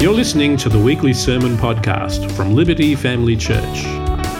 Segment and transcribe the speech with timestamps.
[0.00, 3.82] You're listening to the weekly sermon podcast from Liberty Family Church.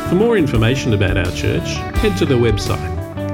[0.08, 2.78] For more information about our church, head to the website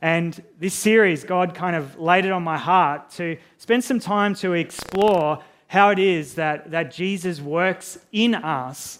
[0.00, 4.34] And this series, God kind of laid it on my heart to spend some time
[4.36, 8.98] to explore how it is that, that Jesus works in us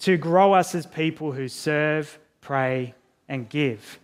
[0.00, 2.94] to grow us as people who serve, pray,
[3.28, 3.98] and give.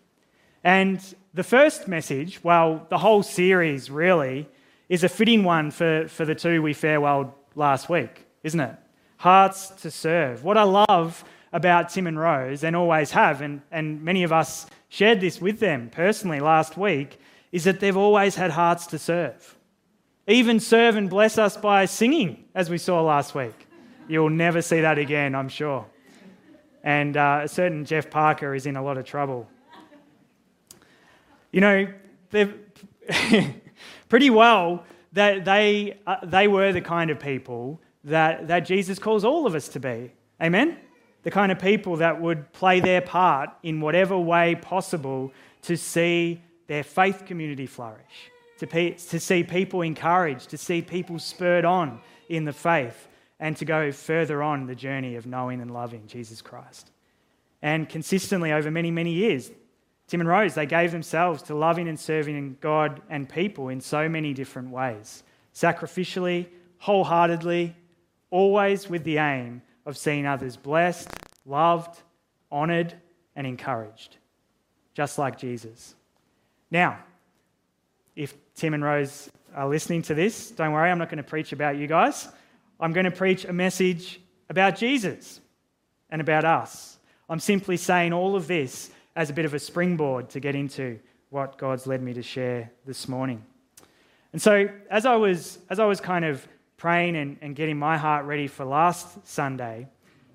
[0.64, 1.02] And
[1.34, 4.48] the first message, well, the whole series really,
[4.88, 8.76] is a fitting one for, for the two we farewelled last week, isn't it?
[9.18, 10.42] Hearts to serve.
[10.42, 14.66] What I love about Tim and Rose, and always have, and, and many of us
[14.88, 17.18] shared this with them personally last week,
[17.52, 19.56] is that they've always had hearts to serve
[20.30, 23.66] even serve and bless us by singing, as we saw last week.
[24.08, 25.84] You'll never see that again, I'm sure.
[26.84, 29.48] And uh, a certain Jeff Parker is in a lot of trouble.
[31.50, 31.88] You know,
[34.08, 39.24] pretty well that they, uh, they were the kind of people that, that Jesus calls
[39.24, 40.12] all of us to be.
[40.40, 40.78] Amen?
[41.24, 46.40] The kind of people that would play their part in whatever way possible to see
[46.68, 48.29] their faith community flourish
[48.60, 53.08] to, pe- to see people encouraged, to see people spurred on in the faith,
[53.38, 56.90] and to go further on the journey of knowing and loving Jesus Christ.
[57.62, 59.50] And consistently over many, many years,
[60.08, 64.08] Tim and Rose, they gave themselves to loving and serving God and people in so
[64.08, 65.22] many different ways
[65.54, 66.46] sacrificially,
[66.78, 67.74] wholeheartedly,
[68.30, 71.08] always with the aim of seeing others blessed,
[71.46, 72.02] loved,
[72.52, 72.94] honoured,
[73.34, 74.18] and encouraged,
[74.92, 75.94] just like Jesus.
[76.70, 76.98] Now,
[78.16, 81.52] if Tim and Rose are listening to this, don't worry, I'm not going to preach
[81.52, 82.28] about you guys.
[82.78, 85.40] I'm going to preach a message about Jesus
[86.10, 86.98] and about us.
[87.28, 90.98] I'm simply saying all of this as a bit of a springboard to get into
[91.30, 93.44] what God's led me to share this morning.
[94.32, 97.96] And so, as I was, as I was kind of praying and, and getting my
[97.96, 99.86] heart ready for last Sunday,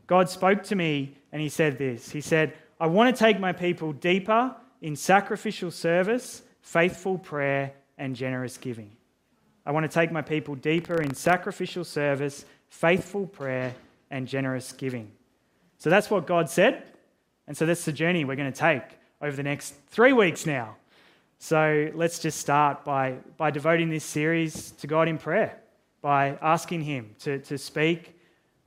[0.08, 3.54] God spoke to me and He said this He said, I want to take my
[3.54, 8.92] people deeper in sacrificial service, faithful prayer, and generous giving.
[9.68, 13.74] I want to take my people deeper in sacrificial service, faithful prayer,
[14.10, 15.12] and generous giving.
[15.78, 16.84] So that's what God said.
[17.48, 18.82] And so that's the journey we're going to take
[19.22, 20.76] over the next three weeks now.
[21.38, 25.62] So let's just start by, by devoting this series to God in prayer,
[26.02, 28.20] by asking Him to, to speak,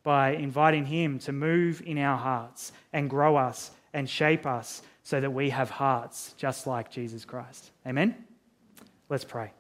[0.05, 5.21] by inviting Him to move in our hearts and grow us and shape us so
[5.21, 7.71] that we have hearts just like Jesus Christ.
[7.87, 8.15] Amen.
[9.09, 9.53] Let's pray.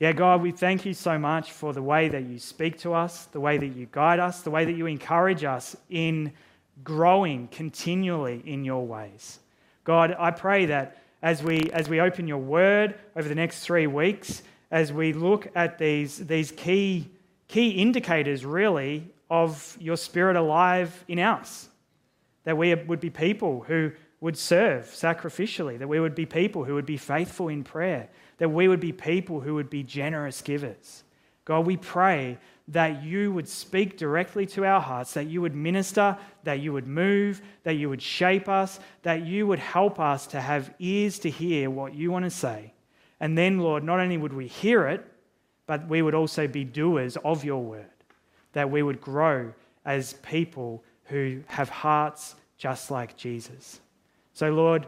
[0.00, 3.26] Yeah, God, we thank you so much for the way that you speak to us,
[3.26, 6.32] the way that you guide us, the way that you encourage us in
[6.82, 9.38] growing continually in your ways.
[9.84, 13.86] God, I pray that as we, as we open your word over the next three
[13.86, 17.08] weeks, as we look at these, these key,
[17.46, 21.68] key indicators, really, of your spirit alive in us,
[22.44, 26.74] that we would be people who would serve sacrificially, that we would be people who
[26.74, 31.04] would be faithful in prayer, that we would be people who would be generous givers.
[31.44, 32.38] God, we pray
[32.68, 36.86] that you would speak directly to our hearts, that you would minister, that you would
[36.86, 41.30] move, that you would shape us, that you would help us to have ears to
[41.30, 42.72] hear what you want to say.
[43.20, 45.04] And then, Lord, not only would we hear it,
[45.66, 47.90] but we would also be doers of your word,
[48.52, 49.52] that we would grow
[49.84, 53.80] as people who have hearts just like Jesus.
[54.32, 54.86] So, Lord,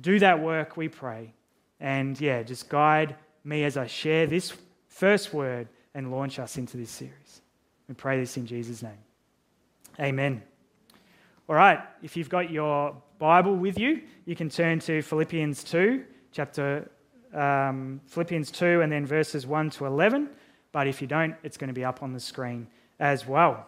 [0.00, 1.34] do that work, we pray.
[1.80, 4.52] And yeah, just guide me as I share this
[4.88, 7.42] first word and launch us into this series.
[7.88, 8.98] We pray this in Jesus' name.
[10.00, 10.42] Amen.
[11.48, 16.04] All right, if you've got your Bible with you, you can turn to Philippians 2,
[16.30, 16.90] chapter
[17.34, 20.28] um, Philippians 2, and then verses 1 to 11.
[20.72, 22.66] But if you don't, it's going to be up on the screen
[23.00, 23.66] as well.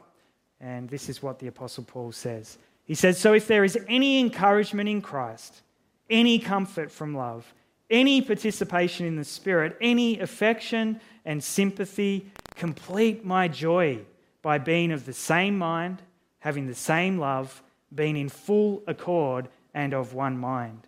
[0.61, 2.59] And this is what the Apostle Paul says.
[2.85, 5.63] He says, So if there is any encouragement in Christ,
[6.09, 7.53] any comfort from love,
[7.89, 12.27] any participation in the Spirit, any affection and sympathy,
[12.57, 13.99] complete my joy
[14.43, 16.03] by being of the same mind,
[16.41, 17.63] having the same love,
[17.95, 20.87] being in full accord and of one mind.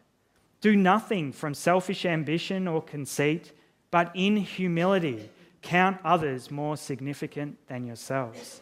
[0.61, 3.53] Do nothing from selfish ambition or conceit,
[3.91, 5.29] but in humility
[5.61, 8.62] count others more significant than yourselves.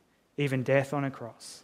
[0.41, 1.63] even death on a cross.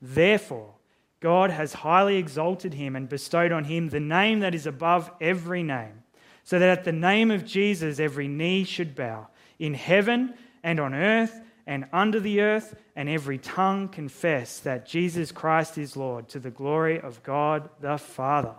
[0.00, 0.74] Therefore,
[1.20, 5.62] God has highly exalted him and bestowed on him the name that is above every
[5.62, 6.02] name,
[6.44, 9.28] so that at the name of Jesus every knee should bow,
[9.58, 15.30] in heaven and on earth and under the earth, and every tongue confess that Jesus
[15.30, 18.54] Christ is Lord to the glory of God the Father.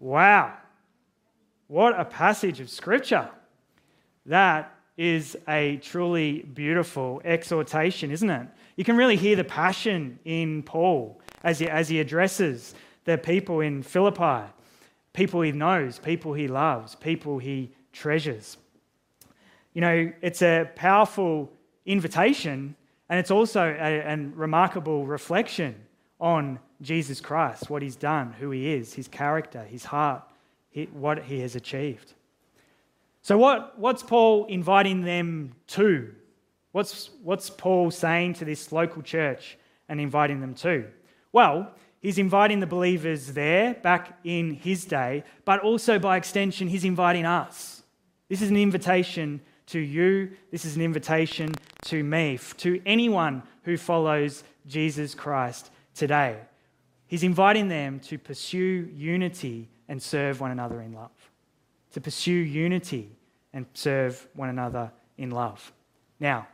[0.00, 0.54] Wow.
[1.68, 3.30] What a passage of Scripture.
[4.24, 8.48] That is a truly beautiful exhortation, isn't it?
[8.76, 12.74] You can really hear the passion in Paul as he, as he addresses
[13.04, 14.52] the people in Philippi,
[15.12, 18.58] people he knows, people he loves, people he treasures.
[19.72, 21.50] You know, it's a powerful
[21.86, 22.76] invitation,
[23.08, 25.74] and it's also a, a remarkable reflection
[26.20, 30.22] on Jesus Christ, what he's done, who he is, his character, his heart,
[30.92, 32.12] what he has achieved.
[33.22, 36.14] So, what, what's Paul inviting them to?
[36.76, 39.56] What's, what's Paul saying to this local church
[39.88, 40.84] and inviting them to?
[41.32, 46.84] Well, he's inviting the believers there back in his day, but also by extension, he's
[46.84, 47.82] inviting us.
[48.28, 50.32] This is an invitation to you.
[50.52, 51.54] This is an invitation
[51.86, 56.36] to me, to anyone who follows Jesus Christ today.
[57.06, 61.30] He's inviting them to pursue unity and serve one another in love.
[61.92, 63.16] To pursue unity
[63.54, 65.72] and serve one another in love.
[66.20, 66.48] Now,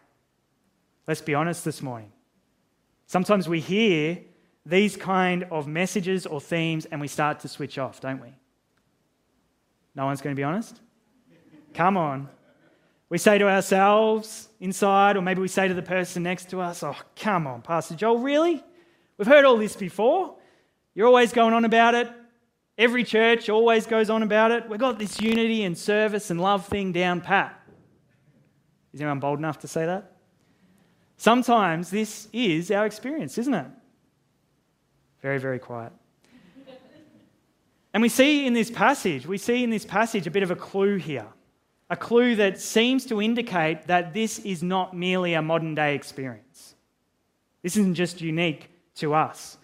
[1.06, 2.12] let's be honest this morning.
[3.06, 4.18] Sometimes we hear
[4.64, 8.32] these kind of messages or themes and we start to switch off, don't we?
[9.94, 10.80] No one's going to be honest?
[11.74, 12.28] Come on.
[13.08, 16.82] We say to ourselves inside, or maybe we say to the person next to us,
[16.82, 18.62] Oh, come on, Pastor Joel, really?
[19.18, 20.36] We've heard all this before.
[20.94, 22.10] You're always going on about it.
[22.78, 24.68] Every church always goes on about it.
[24.68, 27.60] We've got this unity and service and love thing down pat.
[28.94, 30.11] Is anyone bold enough to say that?
[31.22, 33.66] Sometimes this is our experience, isn't it?
[35.20, 35.92] Very, very quiet.
[37.94, 40.56] and we see in this passage, we see in this passage a bit of a
[40.56, 41.28] clue here
[41.88, 46.74] a clue that seems to indicate that this is not merely a modern day experience.
[47.62, 49.58] This isn't just unique to us.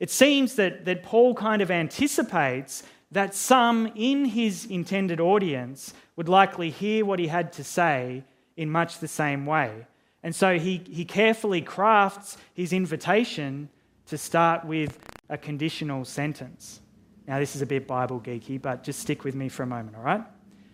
[0.00, 6.30] It seems that, that Paul kind of anticipates that some in his intended audience would
[6.30, 8.24] likely hear what he had to say
[8.56, 9.86] in much the same way.
[10.22, 13.68] And so he, he carefully crafts his invitation
[14.06, 14.98] to start with
[15.28, 16.80] a conditional sentence.
[17.26, 19.96] Now, this is a bit Bible geeky, but just stick with me for a moment,
[19.96, 20.22] all right?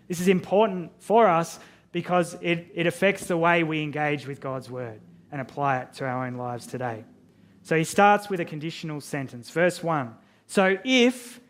[0.08, 1.58] This is important for us
[1.92, 5.00] because it, it affects the way we engage with God's word
[5.30, 7.04] and apply it to our own lives today.
[7.62, 9.50] So he starts with a conditional sentence.
[9.50, 10.14] Verse 1
[10.46, 11.40] So if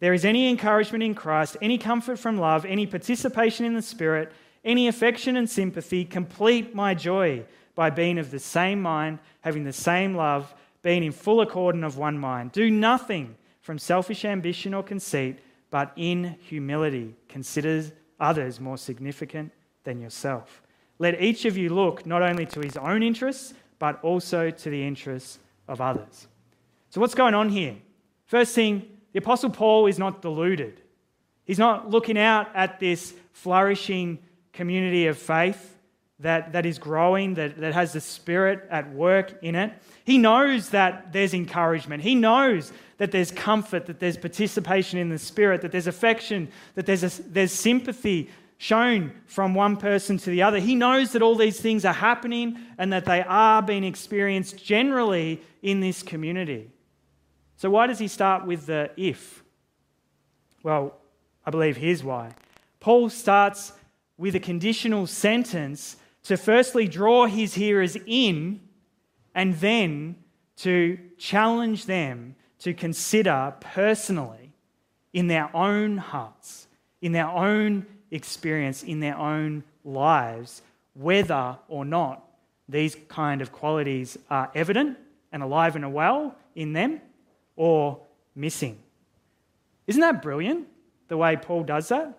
[0.00, 4.32] there is any encouragement in Christ, any comfort from love, any participation in the Spirit,
[4.64, 9.72] any affection and sympathy, complete my joy by being of the same mind, having the
[9.72, 12.52] same love, being in full accord and of one mind.
[12.52, 15.38] Do nothing from selfish ambition or conceit,
[15.70, 17.84] but in humility consider
[18.18, 19.52] others more significant
[19.84, 20.62] than yourself.
[20.98, 24.84] Let each of you look not only to his own interests, but also to the
[24.84, 25.38] interests
[25.68, 26.26] of others.
[26.90, 27.76] So, what's going on here?
[28.24, 30.80] First thing, the Apostle Paul is not deluded.
[31.44, 34.18] He's not looking out at this flourishing
[34.52, 35.76] community of faith
[36.20, 39.72] that, that is growing, that, that has the Spirit at work in it.
[40.04, 42.02] He knows that there's encouragement.
[42.02, 46.86] He knows that there's comfort, that there's participation in the Spirit, that there's affection, that
[46.86, 50.58] there's, a, there's sympathy shown from one person to the other.
[50.58, 55.40] He knows that all these things are happening and that they are being experienced generally
[55.62, 56.68] in this community.
[57.56, 59.44] So, why does he start with the if?
[60.64, 60.96] Well,
[61.46, 62.34] I believe here's why.
[62.80, 63.72] Paul starts
[64.18, 68.60] with a conditional sentence to firstly draw his hearers in
[69.34, 70.16] and then
[70.56, 74.52] to challenge them to consider personally
[75.12, 76.66] in their own hearts,
[77.00, 80.62] in their own experience, in their own lives,
[80.94, 82.24] whether or not
[82.68, 84.98] these kind of qualities are evident
[85.32, 87.00] and alive and well in them
[87.54, 88.00] or
[88.34, 88.78] missing.
[89.86, 90.66] Isn't that brilliant,
[91.06, 92.18] the way Paul does that?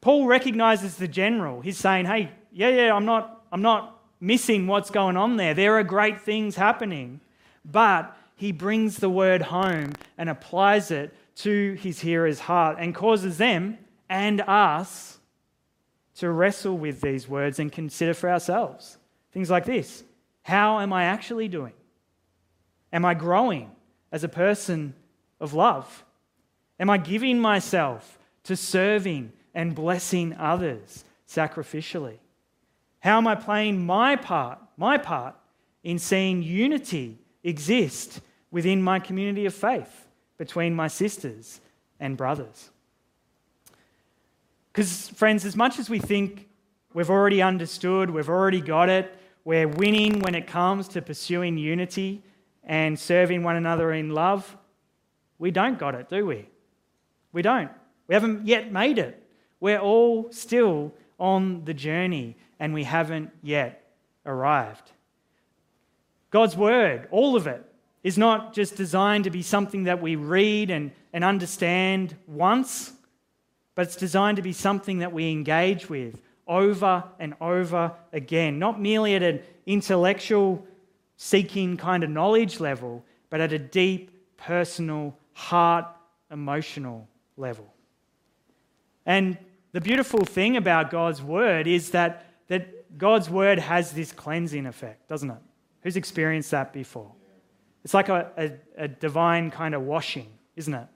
[0.00, 1.60] Paul recognizes the general.
[1.60, 5.54] He's saying, hey, yeah, yeah, I'm not, I'm not missing what's going on there.
[5.54, 7.20] There are great things happening.
[7.64, 13.38] But he brings the word home and applies it to his hearer's heart and causes
[13.38, 13.78] them
[14.08, 15.18] and us
[16.16, 18.98] to wrestle with these words and consider for ourselves.
[19.32, 20.04] Things like this
[20.42, 21.72] How am I actually doing?
[22.92, 23.70] Am I growing
[24.10, 24.94] as a person
[25.38, 26.04] of love?
[26.78, 32.16] Am I giving myself to serving and blessing others sacrificially?
[33.00, 35.34] How am I playing my part, my part
[35.84, 41.60] in seeing unity exist within my community of faith between my sisters
[42.00, 42.70] and brothers?
[44.72, 46.48] Because, friends, as much as we think
[46.94, 49.14] we've already understood, we've already got it,
[49.44, 52.22] we're winning when it comes to pursuing unity
[52.64, 54.56] and serving one another in love,
[55.38, 56.48] we don't got it, do we?
[57.34, 57.70] We don't.
[58.06, 59.19] We haven't yet made it.
[59.60, 63.84] We're all still on the journey and we haven't yet
[64.26, 64.92] arrived.
[66.30, 67.64] God's word, all of it,
[68.02, 72.92] is not just designed to be something that we read and, and understand once,
[73.74, 78.80] but it's designed to be something that we engage with over and over again, not
[78.80, 80.66] merely at an intellectual
[81.16, 85.86] seeking kind of knowledge level, but at a deep, personal, heart,
[86.30, 87.72] emotional level.
[89.04, 89.36] And
[89.72, 95.08] the beautiful thing about God's word is that, that God's word has this cleansing effect,
[95.08, 95.38] doesn't it?
[95.82, 97.12] Who's experienced that before?
[97.84, 100.86] It's like a, a, a divine kind of washing, isn't it?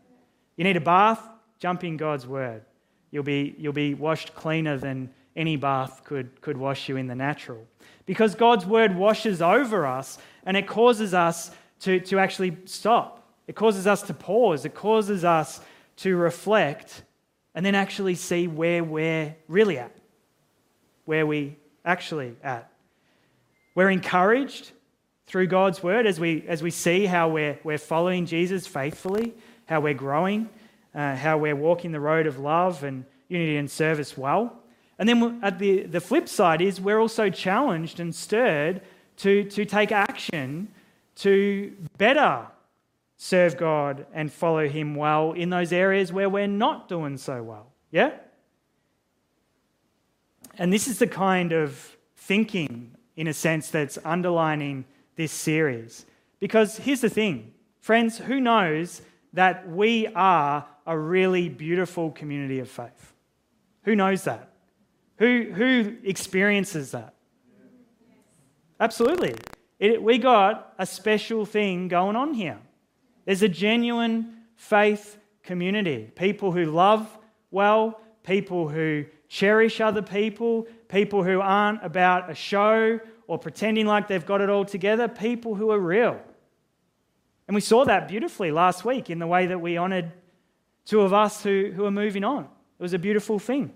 [0.56, 1.20] You need a bath,
[1.58, 2.62] jump in God's word.
[3.10, 7.14] You'll be, you'll be washed cleaner than any bath could, could wash you in the
[7.14, 7.64] natural.
[8.06, 11.50] Because God's word washes over us and it causes us
[11.80, 13.26] to, to actually stop.
[13.46, 14.64] It causes us to pause.
[14.64, 15.60] It causes us
[15.96, 17.02] to reflect
[17.54, 19.94] and then actually see where we're really at,
[21.04, 22.70] where we actually at.
[23.74, 24.72] We're encouraged
[25.26, 29.34] through God's word as we, as we see how we're, we're following Jesus faithfully,
[29.66, 30.48] how we're growing,
[30.94, 34.60] uh, how we're walking the road of love and unity and service well.
[34.98, 38.80] And then at the, the flip side is we're also challenged and stirred
[39.18, 40.68] to, to take action
[41.16, 42.46] to better
[43.16, 47.72] serve God and follow Him well in those areas where we're not doing so well.
[47.90, 48.12] Yeah?
[50.58, 54.84] And this is the kind of thinking, in a sense, that's underlining
[55.16, 56.06] this series.
[56.40, 59.02] Because here's the thing, friends, who knows
[59.32, 63.12] that we are a really beautiful community of faith?
[63.82, 64.50] Who knows that?
[65.18, 67.14] Who, who experiences that?
[68.80, 69.34] Absolutely.
[69.78, 72.58] It, we got a special thing going on here.
[73.24, 76.10] There's a genuine faith community.
[76.14, 77.06] People who love
[77.50, 84.08] well, people who cherish other people, people who aren't about a show or pretending like
[84.08, 86.20] they've got it all together, people who are real.
[87.46, 90.12] And we saw that beautifully last week in the way that we honored
[90.84, 92.44] two of us who, who are moving on.
[92.44, 93.72] It was a beautiful thing.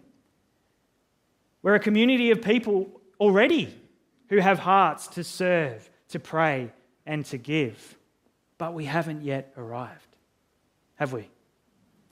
[1.62, 2.88] We're a community of people
[3.20, 3.74] already
[4.28, 6.72] who have hearts to serve, to pray,
[7.04, 7.97] and to give.
[8.58, 10.16] But we haven't yet arrived,
[10.96, 11.30] have we?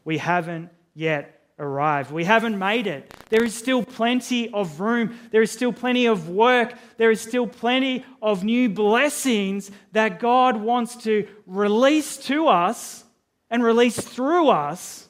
[0.05, 2.13] We haven't yet arrived.
[2.13, 3.13] We haven't made it.
[3.29, 5.19] There is still plenty of room.
[5.33, 6.75] There is still plenty of work.
[6.97, 13.05] There is still plenty of new blessings that God wants to release to us
[13.51, 15.09] and release through us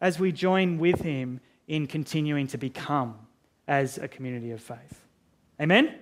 [0.00, 3.16] as we join with Him in continuing to become
[3.68, 5.04] as a community of faith.
[5.60, 5.94] Amen?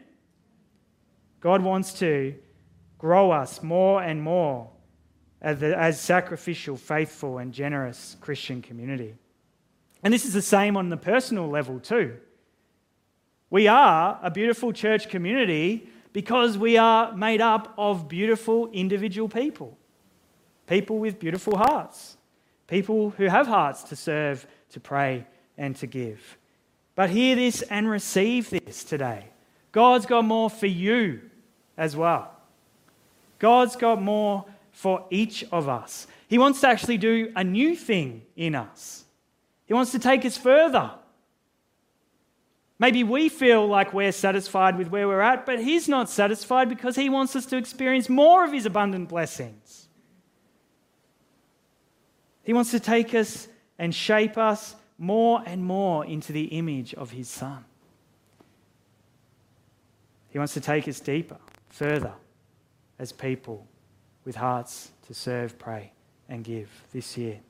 [1.41, 2.35] God wants to
[3.05, 4.71] grow us more and more
[5.43, 9.15] as, as sacrificial, faithful, and generous Christian community.
[10.03, 12.17] And this is the same on the personal level, too.
[13.51, 19.77] We are a beautiful church community because we are made up of beautiful individual people.
[20.67, 22.17] People with beautiful hearts.
[22.69, 25.27] People who have hearts to serve, to pray,
[25.59, 26.39] and to give.
[26.95, 29.27] But hear this and receive this today.
[29.73, 31.21] God's got more for you
[31.77, 32.34] as well.
[33.45, 36.07] God's got more for each of us.
[36.29, 39.05] He wants to actually do a new thing in us,
[39.67, 40.93] He wants to take us further.
[42.79, 46.97] Maybe we feel like we're satisfied with where we're at, but He's not satisfied because
[46.97, 49.89] He wants us to experience more of His abundant blessings.
[52.45, 53.47] He wants to take us
[53.79, 57.63] and shape us more and more into the image of His Son.
[60.31, 61.37] He wants to take us deeper,
[61.69, 62.15] further
[62.99, 63.67] as people
[64.25, 65.93] with hearts to serve, pray,
[66.29, 67.41] and give this year.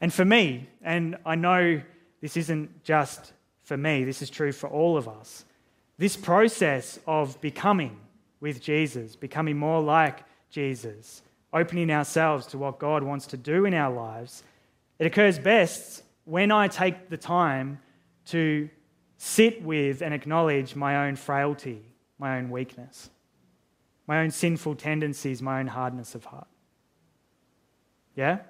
[0.00, 1.80] And for me, and I know
[2.20, 5.44] this isn't just for me, this is true for all of us,
[5.98, 7.98] this process of becoming
[8.40, 11.22] with Jesus, becoming more like Jesus,
[11.52, 14.42] opening ourselves to what God wants to do in our lives,
[14.98, 17.78] it occurs best when I take the time
[18.26, 18.68] to
[19.16, 21.82] sit with and acknowledge my own frailty,
[22.18, 23.10] my own weakness,
[24.06, 26.46] my own sinful tendencies, my own hardness of heart.
[28.16, 28.40] Yeah?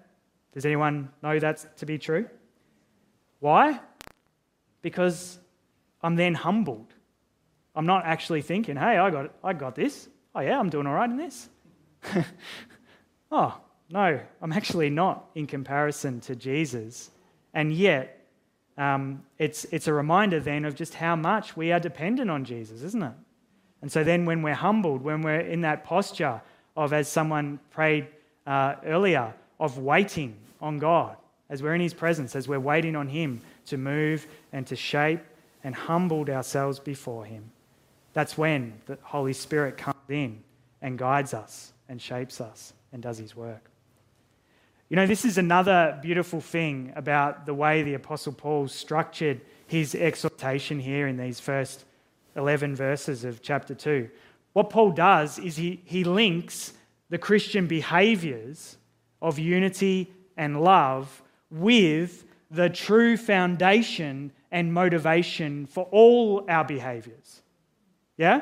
[0.53, 2.29] Does anyone know that to be true?
[3.41, 3.81] Why?
[4.83, 5.39] Because
[6.03, 6.93] I'm then humbled.
[7.75, 9.33] I'm not actually thinking, hey, I got, it.
[9.43, 10.09] I got this.
[10.35, 11.49] Oh, yeah, I'm doing all right in this.
[13.33, 13.59] oh,
[13.91, 17.11] no, I'm actually not in comparison to Jesus.
[17.53, 18.29] And yet,
[18.77, 22.83] um, it's, it's a reminder then of just how much we are dependent on Jesus,
[22.83, 23.13] isn't it?
[23.85, 26.41] And so then when we're humbled, when we're in that posture
[26.75, 28.07] of, as someone prayed
[28.47, 31.19] uh, earlier, of waiting on God,
[31.51, 35.21] as we're in His presence, as we're waiting on Him to move and to shape
[35.63, 37.51] and humbled ourselves before Him,
[38.15, 40.43] that's when the Holy Spirit comes in
[40.81, 43.71] and guides us and shapes us and does His work.
[44.89, 49.95] You know, this is another beautiful thing about the way the Apostle Paul structured his
[49.95, 51.85] exhortation here in these first
[52.37, 54.09] 11 verses of chapter 2.
[54.53, 56.73] What Paul does is he, he links
[57.11, 58.77] the Christian behaviors
[59.21, 67.43] of unity and love with the true foundation and motivation for all our behaviors.
[68.17, 68.39] Yeah?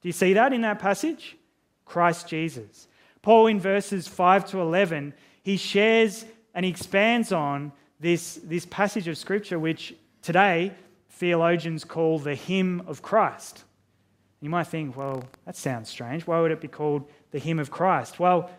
[0.00, 1.36] Do you see that in that passage?
[1.84, 2.88] Christ Jesus.
[3.22, 9.18] Paul, in verses 5 to 11, he shares and expands on this, this passage of
[9.18, 10.72] Scripture, which today
[11.16, 13.64] theologians call the hymn of Christ.
[14.40, 16.26] You might think, well, that sounds strange.
[16.26, 18.20] Why would it be called the hymn of Christ?
[18.20, 18.50] Well,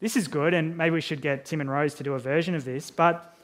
[0.00, 2.54] this is good, and maybe we should get Tim and Rose to do a version
[2.54, 3.34] of this, but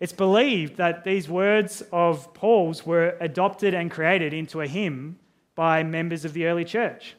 [0.00, 5.18] it's believed that these words of Paul's were adopted and created into a hymn
[5.54, 7.14] by members of the early church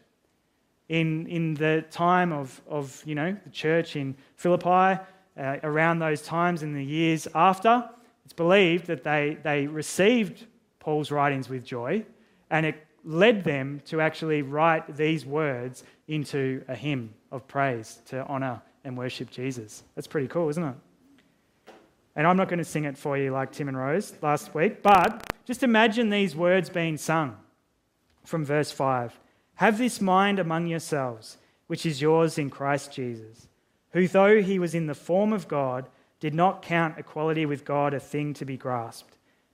[0.90, 5.02] in, in the time of, of you know, the church in Philippi,
[5.36, 7.90] uh, around those times in the years after,
[8.26, 10.46] it's believed that they, they received
[10.84, 12.06] Paul's writings with joy
[12.50, 18.26] and it led them to actually write these words into a hymn of praise to
[18.28, 19.84] honor and worship Jesus.
[19.96, 20.76] That's pretty cool, isn't it?
[22.18, 24.84] And I'm not going to sing it for you like Tim and Rose last week,
[24.84, 27.38] but just imagine these words being sung
[28.26, 29.18] from verse 5.
[29.56, 33.48] Have this mind among yourselves, which is yours in Christ Jesus,
[33.92, 35.88] who, though he was in the form of God,
[36.20, 39.18] did not count equality with God a thing to be grasped,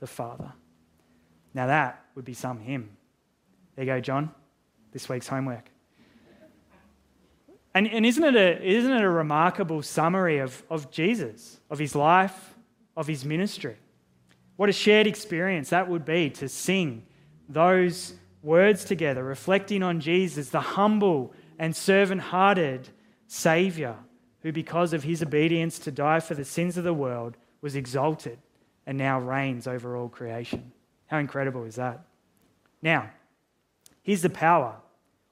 [0.00, 0.52] the Father.
[1.54, 2.90] Now that would be some hymn.
[3.76, 4.30] There you go, John.
[4.92, 5.70] This week's homework.
[7.72, 11.94] And, and isn't, it a, isn't it a remarkable summary of, of Jesus, of his
[11.94, 12.54] life,
[12.96, 13.76] of his ministry?
[14.56, 17.06] What a shared experience that would be to sing
[17.48, 22.88] those words together, reflecting on Jesus, the humble and servant hearted
[23.28, 23.94] Savior,
[24.42, 28.38] who, because of his obedience to die for the sins of the world, was exalted
[28.86, 30.72] and now reigns over all creation.
[31.06, 32.00] How incredible is that?
[32.82, 33.10] Now,
[34.02, 34.76] here's the power.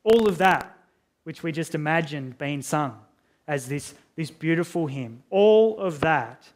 [0.05, 0.77] All of that,
[1.25, 2.99] which we just imagined being sung
[3.47, 6.49] as this, this beautiful hymn, all of that,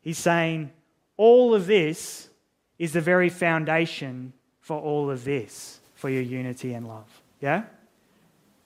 [0.00, 0.70] he's saying,
[1.16, 2.28] all of this
[2.78, 7.08] is the very foundation for all of this for your unity and love.
[7.40, 7.64] Yeah?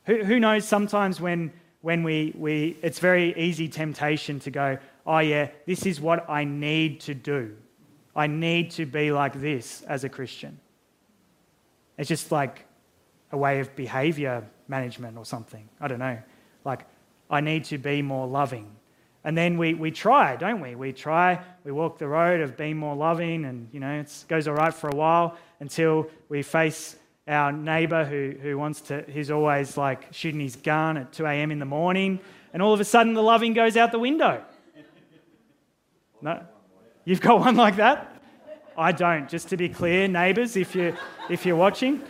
[0.05, 5.19] Who, who knows sometimes when, when we, we, it's very easy temptation to go, oh
[5.19, 7.57] yeah, this is what I need to do.
[8.15, 10.59] I need to be like this as a Christian.
[11.97, 12.65] It's just like
[13.31, 15.69] a way of behavior management or something.
[15.81, 16.19] I don't know.
[16.65, 16.87] Like,
[17.31, 18.77] I need to be more loving.
[19.25, 20.75] And then we, we try, don't we?
[20.75, 24.49] We try, we walk the road of being more loving, and, you know, it goes
[24.49, 26.97] all right for a while until we face
[27.29, 31.53] our neighbour who, who wants to, who's always like shooting his gun at 2 a.m.
[31.53, 32.19] in the morning,
[32.53, 34.43] and all of a sudden the loving goes out the window.
[36.25, 36.41] No?
[37.05, 38.09] You've got one like that?
[38.77, 40.97] I don't, just to be clear, neighbours, if, you,
[41.29, 42.03] if you're watching.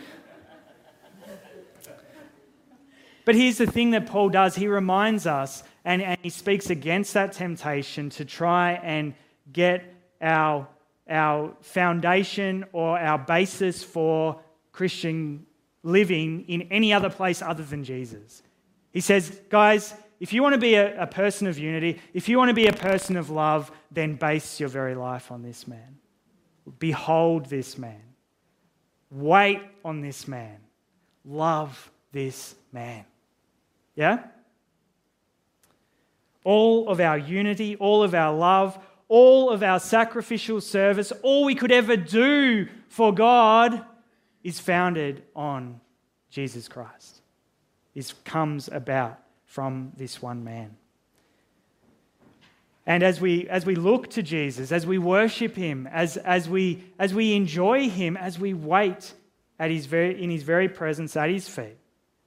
[3.25, 7.13] But here's the thing that Paul does he reminds us and, and he speaks against
[7.13, 9.13] that temptation to try and
[9.51, 9.83] get
[10.21, 10.67] our,
[11.09, 14.39] our foundation or our basis for
[14.71, 15.45] Christian
[15.83, 18.43] living in any other place other than Jesus.
[18.91, 19.93] He says, guys,
[20.23, 22.67] if you want to be a, a, person of unity, if you want to be
[22.67, 25.97] a person of love, then base your very life on this man.
[26.79, 27.99] Behold this man.
[29.11, 30.59] Wait on this man.
[31.25, 33.03] Love this man.
[33.95, 34.23] Yeah?
[36.45, 41.53] All of our unity, all of our love, all of our sacrificial service, all we
[41.53, 43.85] could ever do for God
[44.41, 45.81] is founded on
[46.29, 47.19] Jesus Christ.
[47.93, 49.19] It comes about
[49.53, 50.75] from this one man.
[52.87, 56.83] And as we, as we look to Jesus, as we worship him, as, as, we,
[56.97, 59.13] as we enjoy him, as we wait
[59.59, 61.77] at his very, in his very presence at his feet,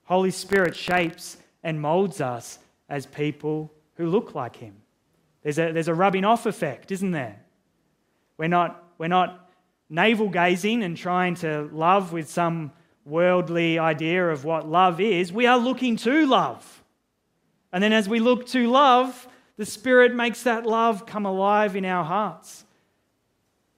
[0.04, 4.76] Holy Spirit shapes and molds us as people who look like him.
[5.42, 7.40] There's a, there's a rubbing off effect, isn't there?
[8.38, 9.50] We're not, we're not
[9.90, 12.70] navel gazing and trying to love with some
[13.04, 15.32] worldly idea of what love is.
[15.32, 16.84] We are looking to love.
[17.76, 21.84] And then as we look to love, the Spirit makes that love come alive in
[21.84, 22.64] our hearts.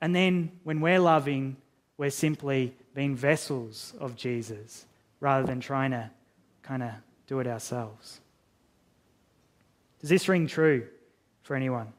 [0.01, 1.57] And then when we're loving,
[1.97, 4.87] we're simply being vessels of Jesus
[5.19, 6.09] rather than trying to
[6.63, 6.93] kind of
[7.27, 8.21] do it ourselves.
[10.01, 10.87] Does this ring true
[11.43, 11.93] for anyone?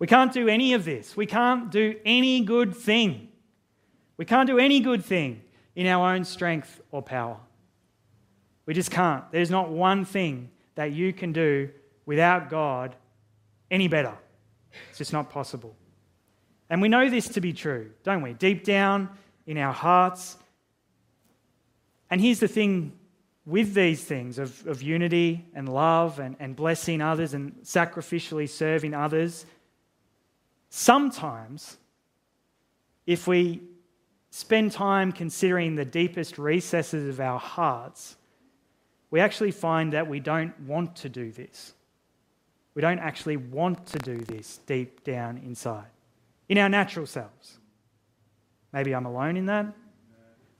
[0.00, 1.16] We can't do any of this.
[1.16, 3.28] We can't do any good thing.
[4.16, 5.42] We can't do any good thing
[5.76, 7.36] in our own strength or power.
[8.66, 9.22] We just can't.
[9.30, 10.48] There's not one thing
[10.82, 11.70] that you can do
[12.06, 12.96] without God
[13.70, 14.14] any better.
[14.88, 15.76] It's just not possible.
[16.68, 18.32] And we know this to be true, don't we?
[18.32, 19.08] Deep down
[19.46, 20.36] in our hearts.
[22.10, 22.98] And here's the thing
[23.46, 28.92] with these things of, of unity and love and, and blessing others and sacrificially serving
[28.92, 29.46] others,
[30.68, 31.76] sometimes
[33.06, 33.62] if we
[34.30, 38.16] spend time considering the deepest recesses of our hearts,
[39.12, 41.74] we actually find that we don't want to do this.
[42.74, 45.86] We don't actually want to do this deep down inside,
[46.48, 47.58] in our natural selves.
[48.72, 49.66] Maybe I'm alone in that.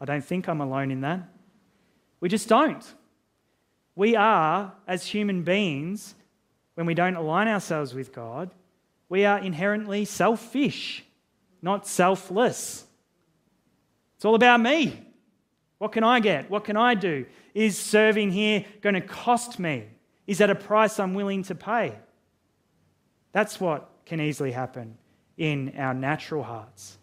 [0.00, 1.20] I don't think I'm alone in that.
[2.20, 2.84] We just don't.
[3.96, 6.14] We are, as human beings,
[6.74, 8.50] when we don't align ourselves with God,
[9.08, 11.04] we are inherently selfish,
[11.62, 12.84] not selfless.
[14.16, 15.00] It's all about me.
[15.82, 16.48] What can I get?
[16.48, 17.26] What can I do?
[17.54, 19.88] Is serving here going to cost me?
[20.28, 21.96] Is that a price I'm willing to pay?
[23.32, 24.96] That's what can easily happen
[25.36, 26.98] in our natural hearts.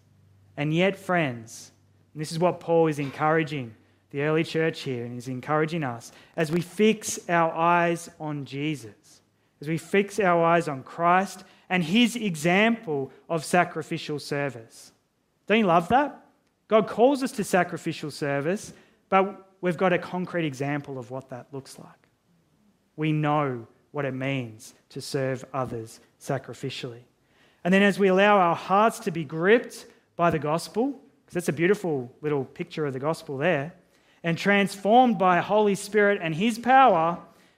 [0.56, 1.74] And yet, friends,
[2.14, 3.76] and this is what Paul is encouraging
[4.12, 9.22] the early church here and he's encouraging us as we fix our eyes on Jesus,
[9.60, 14.94] as we fix our eyes on Christ and his example of sacrificial service.
[15.48, 16.29] Don't you love that?
[16.70, 18.72] God calls us to sacrificial service,
[19.10, 22.08] but we've got a concrete example of what that looks like.
[22.96, 27.02] We know what it means to serve others sacrificially.
[27.64, 30.92] And then, as we allow our hearts to be gripped by the gospel,
[31.26, 33.74] because that's a beautiful little picture of the gospel there,
[34.24, 37.18] and transformed by Holy Spirit and His power,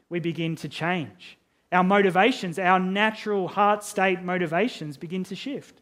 [0.10, 1.38] we begin to change.
[1.72, 5.82] Our motivations, our natural heart state motivations begin to shift.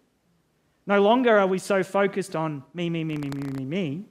[0.90, 4.06] No longer are we so focused on me, me, me, me, me, me, me,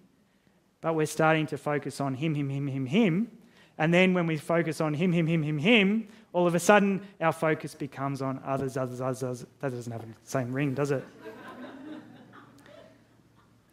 [0.80, 3.32] but we're starting to focus on him, him, him, him, him.
[3.78, 7.02] And then when we focus on him, him, him, him, him, all of a sudden
[7.20, 9.24] our focus becomes on others, others, others.
[9.24, 9.46] others.
[9.58, 11.04] That doesn't have the same ring, does it?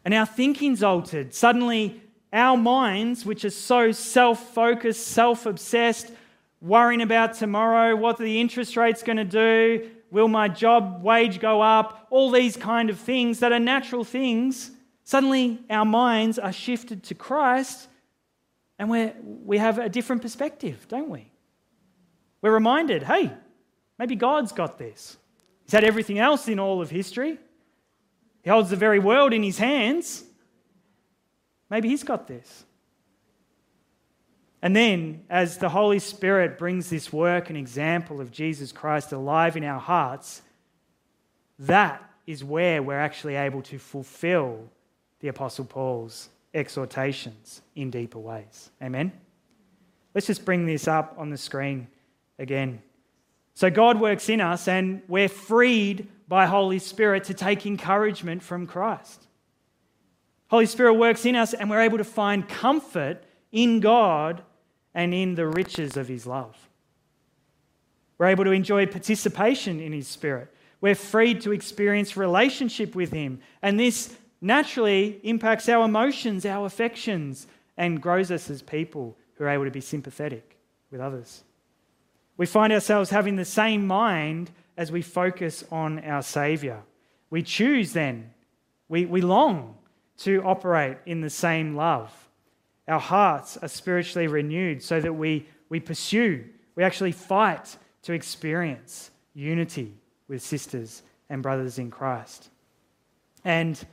[0.04, 1.32] and our thinking's altered.
[1.32, 6.10] Suddenly, our minds, which are so self focused, self obsessed,
[6.60, 11.60] worrying about tomorrow, what the interest rate's going to do, Will my job wage go
[11.60, 12.06] up?
[12.08, 14.70] All these kind of things that are natural things.
[15.04, 17.86] Suddenly, our minds are shifted to Christ
[18.78, 19.12] and we
[19.44, 21.30] we have a different perspective, don't we?
[22.40, 23.30] We're reminded hey,
[23.98, 25.18] maybe God's got this.
[25.64, 27.38] He's had everything else in all of history,
[28.42, 30.24] He holds the very world in His hands.
[31.68, 32.64] Maybe He's got this.
[34.62, 39.56] And then, as the Holy Spirit brings this work and example of Jesus Christ alive
[39.56, 40.42] in our hearts,
[41.58, 44.68] that is where we're actually able to fulfill
[45.20, 48.70] the Apostle Paul's exhortations in deeper ways.
[48.82, 49.12] Amen?
[50.14, 51.88] Let's just bring this up on the screen
[52.38, 52.82] again.
[53.54, 58.66] So, God works in us, and we're freed by Holy Spirit to take encouragement from
[58.66, 59.26] Christ.
[60.48, 63.22] Holy Spirit works in us, and we're able to find comfort
[63.56, 64.42] in God
[64.94, 66.54] and in the riches of his love.
[68.18, 70.54] We're able to enjoy participation in his spirit.
[70.82, 73.40] We're freed to experience relationship with him.
[73.62, 77.46] And this naturally impacts our emotions, our affections,
[77.78, 80.58] and grows us as people who are able to be sympathetic
[80.90, 81.42] with others.
[82.36, 86.82] We find ourselves having the same mind as we focus on our Saviour.
[87.30, 88.34] We choose then,
[88.90, 89.78] we, we long
[90.18, 92.12] to operate in the same love.
[92.88, 96.44] Our hearts are spiritually renewed so that we, we pursue,
[96.74, 99.94] we actually fight to experience unity
[100.28, 102.48] with sisters and brothers in Christ.
[103.44, 103.84] And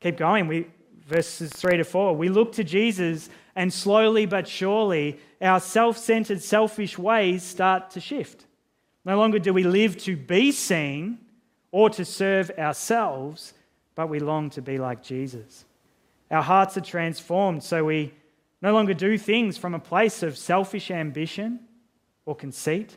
[0.00, 0.66] keep going, we,
[1.06, 6.42] verses 3 to 4, we look to Jesus, and slowly but surely, our self centered,
[6.42, 8.46] selfish ways start to shift.
[9.04, 11.18] No longer do we live to be seen
[11.70, 13.54] or to serve ourselves,
[13.94, 15.64] but we long to be like Jesus.
[16.30, 18.12] Our hearts are transformed so we
[18.62, 21.60] no longer do things from a place of selfish ambition
[22.26, 22.96] or conceit,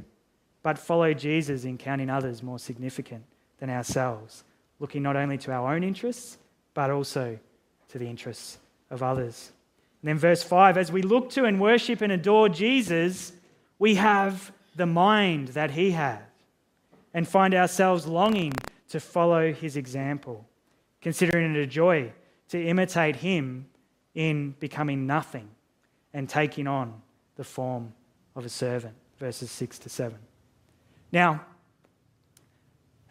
[0.63, 3.23] but follow Jesus in counting others more significant
[3.59, 4.43] than ourselves,
[4.79, 6.37] looking not only to our own interests,
[6.73, 7.37] but also
[7.89, 9.51] to the interests of others.
[10.01, 13.33] And then, verse 5 as we look to and worship and adore Jesus,
[13.79, 16.19] we have the mind that he had
[17.13, 18.53] and find ourselves longing
[18.89, 20.45] to follow his example,
[21.01, 22.11] considering it a joy
[22.49, 23.65] to imitate him
[24.17, 25.47] in becoming nothing
[26.11, 26.91] and taking on
[27.35, 27.93] the form
[28.35, 28.95] of a servant.
[29.19, 30.17] Verses 6 to 7.
[31.11, 31.45] Now,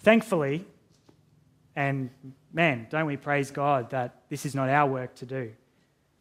[0.00, 0.66] thankfully,
[1.76, 2.10] and
[2.52, 5.52] man, don't we praise God that this is not our work to do.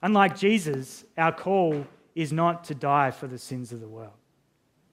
[0.04, 4.14] Unlike Jesus, our call is not to die for the sins of the world.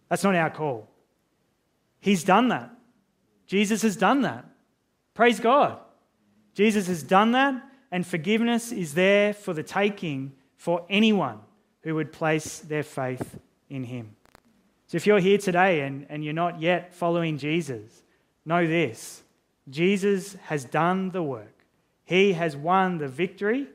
[0.08, 0.88] That's not our call.
[2.00, 2.70] He's done that.
[3.46, 4.46] Jesus has done that.
[5.12, 5.78] Praise God.
[6.54, 11.38] Jesus has done that, and forgiveness is there for the taking for anyone
[11.82, 14.16] who would place their faith in Him.
[14.86, 18.02] So if you're here today and, and you're not yet following Jesus,
[18.46, 19.22] know this
[19.68, 21.64] Jesus has done the work.
[22.04, 23.68] He has won the victory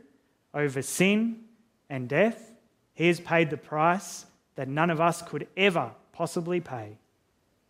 [0.54, 1.44] over sin
[1.88, 2.56] and death.
[2.96, 4.26] He has paid the price
[4.56, 6.98] that none of us could ever possibly pay.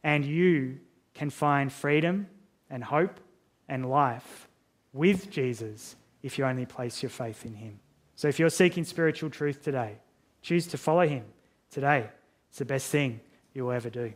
[0.02, 0.80] And you
[1.14, 2.28] can find freedom
[2.70, 3.20] and hope
[3.68, 4.48] and life
[4.94, 7.80] with Jesus if you only place your faith in Him.
[8.16, 9.98] So if you're seeking spiritual truth today,
[10.42, 11.24] choose to follow Him
[11.72, 12.10] today.
[12.50, 13.22] It's the best thing
[13.54, 14.14] you'll ever do.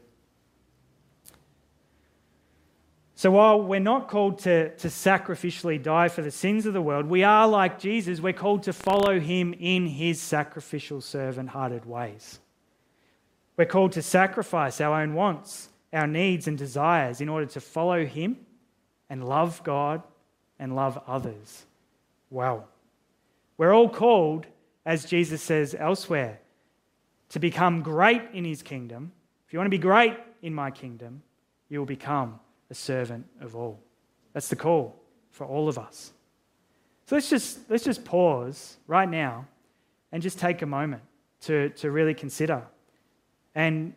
[3.16, 7.06] So while we're not called to, to sacrificially die for the sins of the world,
[7.06, 8.20] we are like Jesus.
[8.20, 12.40] We're called to follow him in his sacrificial, servant hearted ways.
[13.56, 18.06] We're called to sacrifice our own wants, our needs, and desires in order to follow
[18.06, 18.38] him
[19.10, 20.02] and love God
[20.58, 21.66] and love others
[22.32, 22.68] well.
[23.58, 24.48] We're all called,
[24.86, 26.40] as Jesus says elsewhere,
[27.30, 29.12] to become great in his kingdom.
[29.46, 31.22] If you want to be great in my kingdom,
[31.70, 32.40] you will become
[32.72, 33.80] a servant of all.
[34.34, 36.12] That's the call for all of us.
[37.06, 39.46] So let's just, let's just pause right now
[40.12, 41.04] and just take a moment
[41.42, 42.64] to, to really consider.
[43.54, 43.94] And,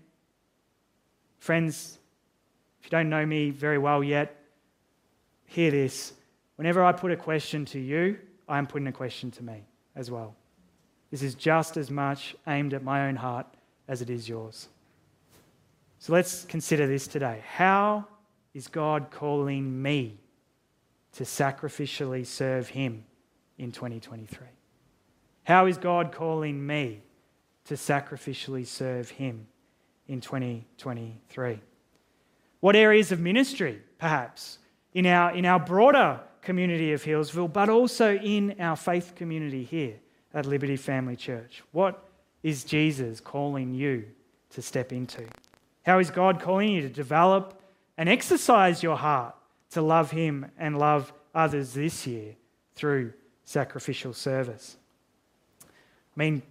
[1.39, 1.99] friends,
[2.81, 4.37] if you don't know me very well yet,
[5.47, 6.13] hear this.
[6.57, 9.65] Whenever I put a question to you, I am putting a question to me
[9.97, 10.35] as well.
[11.11, 13.47] This is just as much aimed at my own heart
[13.89, 14.69] as it is yours.
[15.99, 17.43] So let's consider this today.
[17.47, 18.07] How
[18.53, 20.19] is God calling me
[21.13, 23.05] to sacrificially serve Him
[23.59, 24.47] in 2023?
[25.45, 27.03] How is God calling me
[27.65, 29.47] to sacrificially serve Him
[30.09, 31.61] in 2023?
[32.61, 34.59] What areas of ministry, perhaps,
[34.95, 39.97] in our, in our broader community of Hillsville, but also in our faith community here
[40.33, 41.63] at Liberty Family Church?
[41.73, 42.03] What
[42.43, 44.05] is Jesus calling you
[44.51, 45.25] to step into?
[45.85, 47.61] How is God calling you to develop
[47.97, 49.35] and exercise your heart
[49.71, 52.37] to love Him and love others this year
[52.75, 53.13] through
[53.45, 54.77] sacrificial service.
[55.63, 55.67] I
[56.17, 56.43] mean,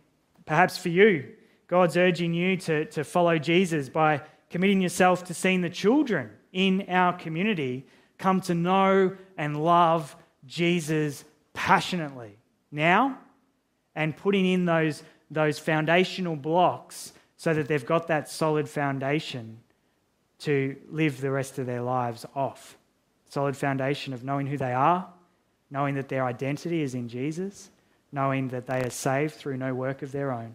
[0.45, 1.29] perhaps for you,
[1.67, 6.86] God's urging you to, to follow Jesus by committing yourself to seeing the children in
[6.89, 7.88] our community
[8.23, 12.38] come to know and love Jesus passionately
[12.71, 13.17] now
[13.95, 19.59] and putting in those, those foundational blocks so that they've got that solid foundation
[20.39, 22.77] to live the rest of their lives off.
[23.29, 25.05] Solid foundation of knowing who they are,
[25.69, 27.71] knowing that their identity is in Jesus,
[28.13, 30.53] knowing that they are saved through no work of their own,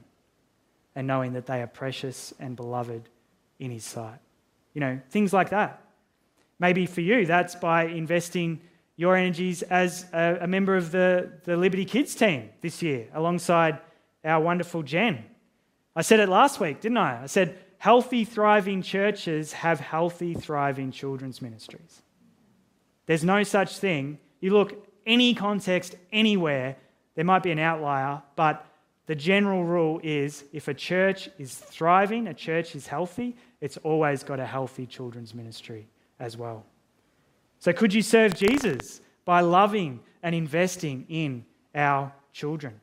[0.96, 3.10] and knowing that they are precious and beloved
[3.58, 4.20] in His sight.
[4.72, 5.82] You know, things like that.
[6.58, 8.60] Maybe for you, that's by investing
[8.96, 13.78] your energies as a, a member of the, the Liberty Kids team this year alongside
[14.24, 15.24] our wonderful Jen
[15.98, 17.24] I said it last week, didn't I?
[17.24, 22.02] I said, healthy, thriving churches have healthy, thriving children's ministries.
[23.06, 24.20] There's no such thing.
[24.38, 26.76] You look any context, anywhere,
[27.16, 28.64] there might be an outlier, but
[29.06, 34.22] the general rule is if a church is thriving, a church is healthy, it's always
[34.22, 36.64] got a healthy children's ministry as well.
[37.58, 42.80] So, could you serve Jesus by loving and investing in our children?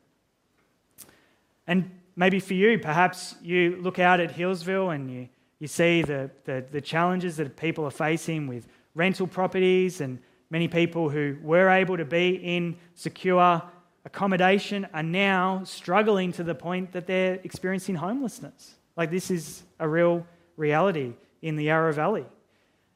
[1.68, 6.30] And maybe for you, perhaps you look out at Healesville and you, you see the,
[6.44, 10.20] the, the challenges that people are facing with rental properties and
[10.50, 13.62] many people who were able to be in secure
[14.06, 18.76] accommodation are now struggling to the point that they're experiencing homelessness.
[18.96, 22.26] Like, this is a real reality in the Yarra Valley.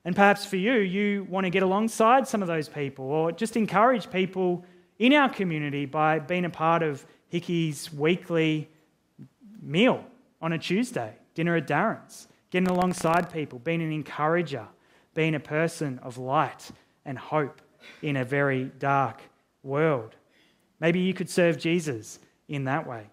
[0.10, 3.56] And perhaps for you, you want to get alongside some of those people or just
[3.56, 4.65] encourage people
[4.98, 8.72] in our community by being a part of Hickey's weekly
[9.62, 10.04] meal
[10.41, 14.65] on a Tuesday, dinner at Darren's, getting alongside people, being an encourager,
[15.13, 16.72] being a person of light
[17.06, 17.62] and hope
[18.02, 19.22] in a very dark
[19.62, 20.15] world.
[20.80, 22.17] Maybe you could serve Jesus
[22.48, 23.12] in that way.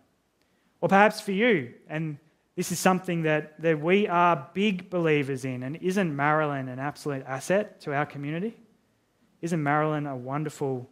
[0.80, 2.16] Or perhaps for you, and
[2.56, 7.22] this is something that, that we are big believers in, and isn't Marilyn an absolute
[7.26, 8.56] asset to our community?
[9.42, 10.88] Isn't Marilyn a wonderful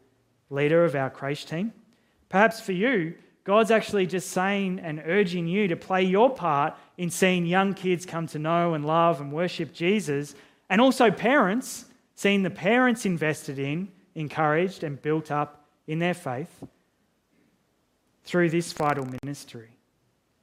[0.51, 1.73] leader of our creche team?
[2.29, 7.11] Perhaps for you, God's actually just saying and urging you to play your part in
[7.11, 10.35] seeing young kids come to know and love and worship Jesus,
[10.69, 16.63] and also parents, seeing the parents invested in, encouraged, and built up in their faith
[18.25, 19.71] through this vital ministry.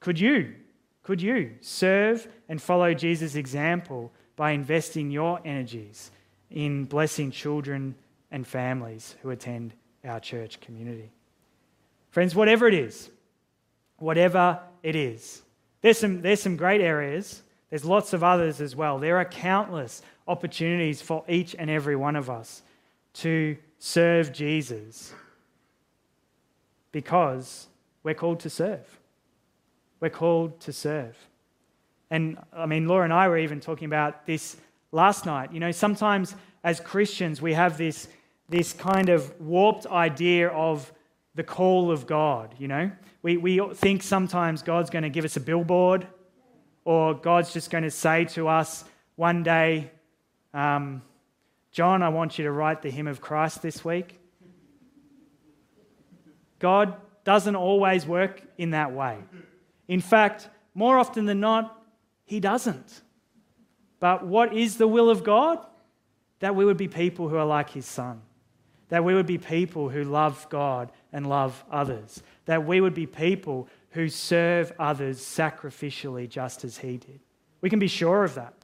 [0.00, 0.54] Could you,
[1.02, 6.10] could you serve and follow Jesus' example by investing your energies
[6.50, 7.94] in blessing children
[8.30, 11.10] and families who attend our church community?
[12.10, 13.10] Friends, whatever it is,
[13.98, 15.42] whatever it is,
[15.80, 17.42] there's some, there's some great areas.
[17.70, 18.98] There's lots of others as well.
[18.98, 22.62] There are countless opportunities for each and every one of us
[23.14, 25.12] to serve Jesus
[26.92, 27.66] because
[28.04, 29.00] we're called to serve.
[30.02, 31.16] We're called to serve.
[32.10, 34.56] And I mean, Laura and I were even talking about this
[34.90, 35.52] last night.
[35.52, 36.34] You know, sometimes
[36.64, 38.08] as Christians, we have this,
[38.48, 40.92] this kind of warped idea of
[41.36, 42.52] the call of God.
[42.58, 42.90] You know,
[43.22, 46.08] we, we think sometimes God's going to give us a billboard
[46.84, 48.84] or God's just going to say to us
[49.14, 49.92] one day,
[50.52, 51.00] um,
[51.70, 54.18] John, I want you to write the hymn of Christ this week.
[56.58, 59.18] God doesn't always work in that way.
[59.92, 61.78] In fact, more often than not,
[62.24, 63.02] He doesn't.
[64.00, 65.58] But what is the will of God?
[66.38, 68.22] That we would be people who are like His Son.
[68.88, 72.22] That we would be people who love God and love others.
[72.46, 77.20] That we would be people who serve others sacrificially just as He did.
[77.60, 78.54] We can be sure of that.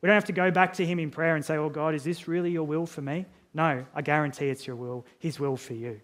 [0.00, 2.04] We don't have to go back to Him in prayer and say, Oh God, is
[2.04, 3.26] this really your will for me?
[3.52, 6.00] No, I guarantee it's your will, His will for you.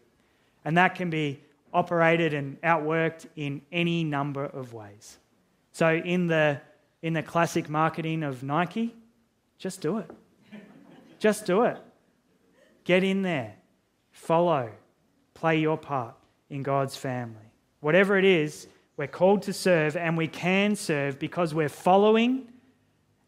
[0.64, 5.18] And that can be operated and outworked in any number of ways.
[5.72, 6.60] So, in the,
[7.02, 8.94] in the classic marketing of Nike,
[9.58, 10.10] just do it.
[11.18, 11.78] just do it.
[12.84, 13.56] Get in there,
[14.12, 14.70] follow,
[15.34, 16.14] play your part
[16.48, 17.50] in God's family.
[17.80, 22.46] Whatever it is, we're called to serve and we can serve because we're following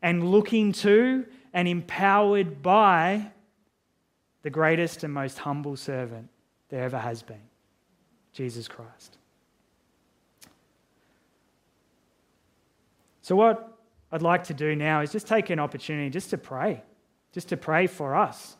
[0.03, 3.33] and looking to and empowered by
[4.43, 6.29] the greatest and most humble servant
[6.69, 7.43] there ever has been
[8.37, 9.17] Jesus Christ.
[13.23, 13.79] So, what
[14.13, 16.83] I'd like to do now is just take an opportunity just to pray,
[17.33, 18.59] just to pray for us,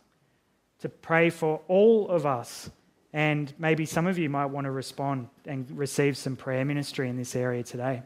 [0.81, 2.71] to pray for all of us.
[3.13, 7.19] And maybe some of you might want to respond and receive some prayer ministry in
[7.19, 8.03] this area today.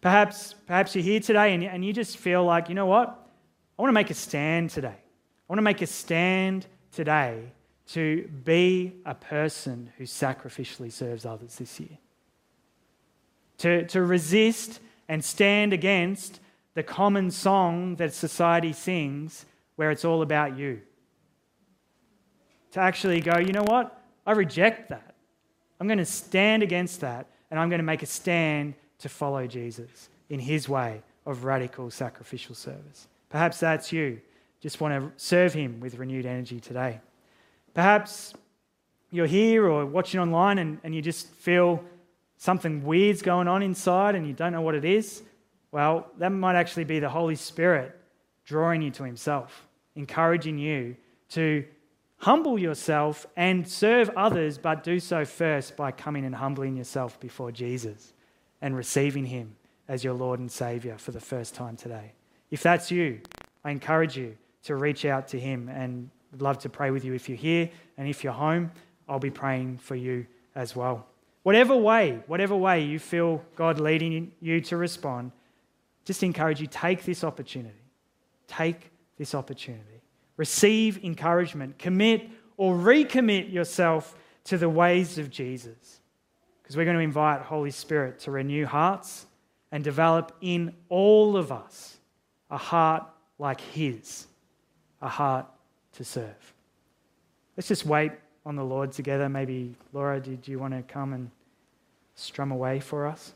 [0.00, 3.08] Perhaps, perhaps you're here today and, and you just feel like, you know what?
[3.78, 4.88] I want to make a stand today.
[4.88, 7.52] I want to make a stand today
[7.88, 11.98] to be a person who sacrificially serves others this year.
[13.58, 16.40] To, to resist and stand against
[16.74, 20.80] the common song that society sings where it's all about you.
[22.72, 24.00] To actually go, you know what?
[24.26, 25.14] I reject that.
[25.78, 29.46] I'm going to stand against that and I'm going to make a stand to follow
[29.46, 33.06] Jesus in his way of radical sacrificial service.
[33.28, 34.20] Perhaps that's you.
[34.60, 37.00] Just want to serve him with renewed energy today.
[37.74, 38.34] Perhaps
[39.10, 41.84] you're here or watching online and, and you just feel
[42.36, 45.22] something weird's going on inside and you don't know what it is.
[45.72, 47.98] Well, that might actually be the Holy Spirit
[48.44, 49.66] drawing you to Himself,
[49.96, 50.96] encouraging you
[51.30, 51.64] to
[52.18, 57.50] humble yourself and serve others, but do so first by coming and humbling yourself before
[57.50, 58.12] Jesus
[58.62, 59.56] and receiving Him
[59.88, 62.12] as your Lord and Savior for the first time today.
[62.50, 63.20] If that's you,
[63.64, 67.14] I encourage you to reach out to Him and I'd love to pray with you
[67.14, 68.72] if you're here and if you're home,
[69.08, 70.26] I'll be praying for you
[70.56, 71.06] as well.
[71.44, 75.30] Whatever way, whatever way you feel God leading you to respond,
[76.04, 77.76] just encourage you take this opportunity.
[78.48, 80.02] Take this opportunity.
[80.36, 81.78] Receive encouragement.
[81.78, 86.00] Commit or recommit yourself to the ways of Jesus.
[86.62, 89.26] Because we're going to invite Holy Spirit to renew hearts
[89.70, 91.96] and develop in all of us
[92.50, 93.06] a heart
[93.38, 94.26] like His,
[95.00, 95.46] a heart
[95.94, 96.54] to serve.
[97.56, 98.12] Let's just wait
[98.46, 99.28] on the Lord together.
[99.28, 101.30] Maybe, Laura, did you want to come and
[102.14, 103.34] strum away for us?